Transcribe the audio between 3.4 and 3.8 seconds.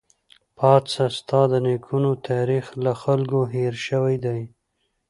هېر